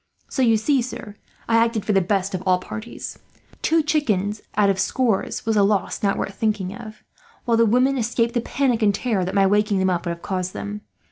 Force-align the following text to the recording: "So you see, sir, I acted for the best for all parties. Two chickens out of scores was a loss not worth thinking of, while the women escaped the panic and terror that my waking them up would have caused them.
"So 0.29 0.41
you 0.41 0.57
see, 0.57 0.81
sir, 0.81 1.15
I 1.47 1.57
acted 1.57 1.85
for 1.85 1.93
the 1.93 2.01
best 2.01 2.31
for 2.31 2.39
all 2.39 2.57
parties. 2.57 3.19
Two 3.61 3.83
chickens 3.83 4.41
out 4.57 4.67
of 4.67 4.79
scores 4.79 5.45
was 5.45 5.55
a 5.55 5.61
loss 5.61 6.01
not 6.01 6.17
worth 6.17 6.33
thinking 6.33 6.73
of, 6.73 7.03
while 7.45 7.55
the 7.57 7.67
women 7.67 7.99
escaped 7.99 8.33
the 8.33 8.41
panic 8.41 8.81
and 8.81 8.95
terror 8.95 9.23
that 9.23 9.35
my 9.35 9.45
waking 9.45 9.77
them 9.77 9.91
up 9.91 10.07
would 10.07 10.15
have 10.15 10.23
caused 10.23 10.53
them. 10.53 10.81